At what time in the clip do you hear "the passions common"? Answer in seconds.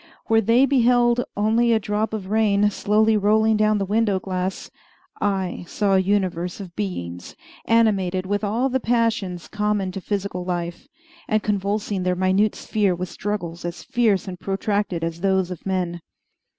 8.67-9.91